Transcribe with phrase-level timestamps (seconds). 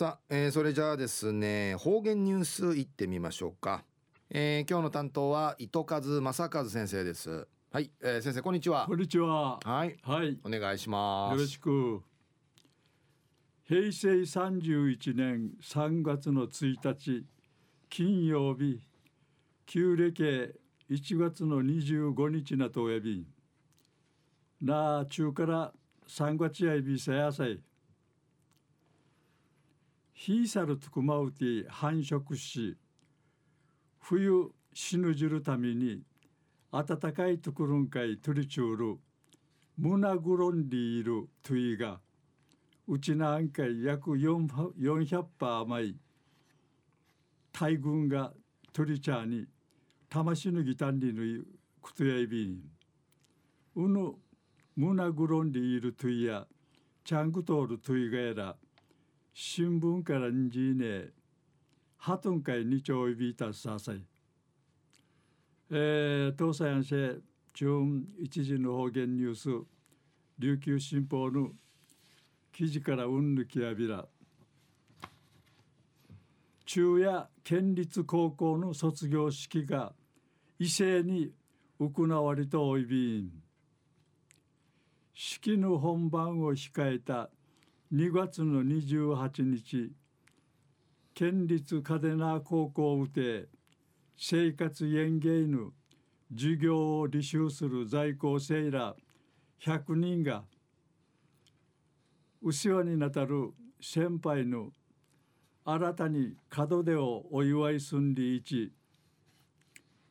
[0.00, 3.84] さあ、えー、それじゃあですね方言ニュースいってみましょうか、
[4.30, 7.46] えー、今日の担当は糸数正和先生です。
[7.70, 8.86] はい、えー、先生こんにちは。
[8.88, 9.60] こんにちは。
[9.62, 9.98] はい。
[10.02, 10.38] はい。
[10.42, 11.34] お願いします。
[11.34, 12.02] よろしく。
[13.64, 17.26] 平成31年3月の1日
[17.90, 18.80] 金曜日
[19.66, 20.54] 旧暦
[20.88, 23.26] 1月の25日なとおやび。
[24.62, 25.74] なあ中から
[26.08, 27.60] 3月やいびさやさい
[30.22, 32.76] ヒーサルトクマウティ繁殖し
[34.00, 36.02] 冬死ぬじるために
[36.70, 38.98] 暖かいところんかいトリチュール
[39.78, 42.00] ムナグロンリールトゥイが
[42.86, 45.96] うちなんかい約400パー甘い
[47.50, 48.30] 大軍が
[48.74, 49.46] トリチャーに
[50.10, 51.22] 魂のギタンリの
[51.80, 52.58] クトヤイビン。
[53.74, 54.12] うぬ
[54.76, 56.46] ムナグロンリールトゥイや
[57.06, 58.56] チャングトールトゥイがやら
[59.42, 61.06] 新聞からんじね
[61.96, 64.02] ハトン会にちょいびいたささい。
[65.70, 67.22] えー、東西安市
[67.54, 67.66] 中
[68.18, 69.48] 一時の方言ニュース
[70.38, 71.52] 琉球新報の
[72.52, 74.06] 記事からうんぬきやびら
[76.66, 79.94] 中夜県立高校の卒業式が
[80.58, 81.32] 異性に
[81.78, 83.30] 行われたおいびん
[85.14, 87.30] 式の本番を控えた
[87.92, 89.90] 2月の28日
[91.12, 93.48] 県立嘉手納高校うて
[94.16, 95.72] 生活園芸の
[96.30, 98.94] 授業を履修する在校生ら
[99.60, 100.44] 100人が
[102.40, 104.70] 後ろになたる先輩の
[105.64, 108.72] 新たに門出をお祝いすんりいち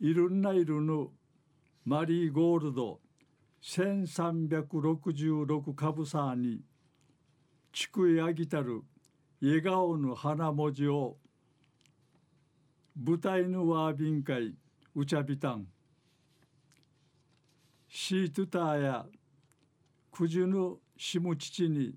[0.00, 1.12] いろんないるの
[1.84, 2.98] マリーゴールド
[3.62, 6.62] 1366株さに
[7.72, 8.82] ちくいあぎたる
[9.40, 11.16] 笑顔の花文字を
[13.02, 14.54] 舞台のワービン会
[14.94, 15.66] うちゃびたん
[17.88, 19.06] シートターや
[20.10, 21.94] くじゅのしむちちに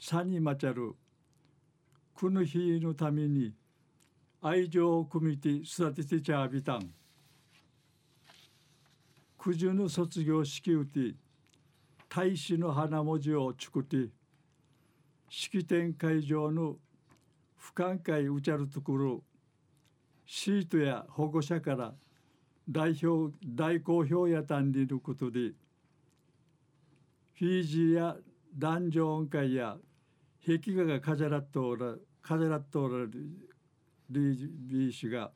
[0.00, 0.94] さにまちゃる
[2.14, 3.52] くぬ日のために
[4.40, 6.90] 愛情を組みて育ててちゃびたん
[9.36, 11.14] くじゅの卒業式うて
[12.08, 14.08] 大使の花文字を作って
[15.28, 16.76] 式典会場の
[17.56, 19.22] 不寛会うちゃるところ
[20.26, 21.94] シートや保護者から
[22.68, 25.52] 代表大好評やたんりることで
[27.38, 28.16] フィージーや
[28.56, 29.76] 男女音階や
[30.44, 33.10] 壁画が飾らっとおら飾らっとおらる
[34.10, 35.30] リー氏が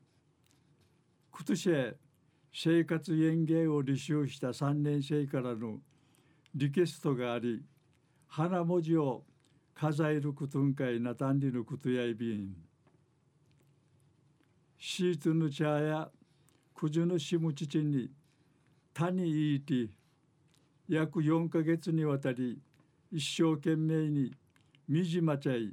[1.31, 1.95] 今年
[2.55, 5.79] 生活園芸を履修した3年生からの
[6.55, 7.63] リクエストがあり
[8.29, 9.25] 花文字を
[9.83, 12.55] 数えることんかいなたんりのことやいびん。
[14.79, 16.09] シートの茶や
[16.73, 18.09] くじのしむちちに
[18.95, 19.91] 谷いいて
[20.89, 22.61] 約4か月にわたり
[23.11, 24.33] 一生懸命に
[24.87, 25.73] みじまちゃい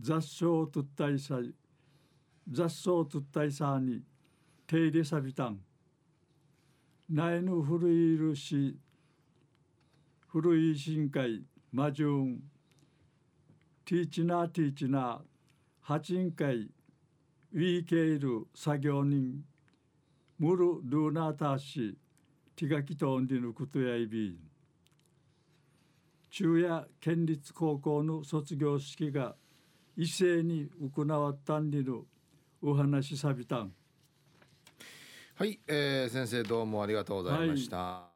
[0.00, 1.38] 雑草をとったいさ
[2.50, 4.02] 雑草をとったいさに
[4.66, 5.60] 手入れさびたん。
[7.08, 8.76] 苗の古いるし
[10.26, 12.42] 古い深海魔順
[13.86, 15.18] ティーチナーティーチナー
[15.80, 19.44] 八人会ウィーケイル作業人
[20.40, 21.96] ムルルーナーターシ
[22.56, 24.34] ティガキトンディヌクトヤイビー
[26.30, 29.36] 中夜県立高校の卒業式が
[29.96, 32.06] 一斉に行わったんでの
[32.60, 33.72] お話さびたん。
[35.36, 38.14] はい、えー、先生どうもありがとうございました、はい